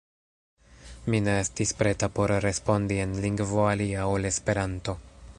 [1.13, 4.97] Mi ne estis preta por respondi en lingvo alia ol Esperanto.